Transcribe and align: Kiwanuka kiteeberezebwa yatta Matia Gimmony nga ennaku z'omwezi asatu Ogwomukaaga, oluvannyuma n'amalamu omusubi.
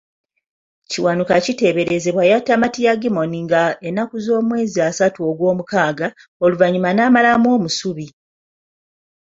Kiwanuka 0.89 1.35
kiteeberezebwa 1.45 2.23
yatta 2.31 2.53
Matia 2.61 2.93
Gimmony 3.01 3.37
nga 3.45 3.61
ennaku 3.87 4.15
z'omwezi 4.25 4.79
asatu 4.89 5.19
Ogwomukaaga, 5.29 6.07
oluvannyuma 6.43 6.89
n'amalamu 6.93 7.47
omusubi. 7.55 8.07